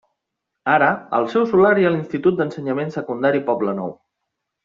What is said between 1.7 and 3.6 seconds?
hi ha l'Institut d'Ensenyament Secundari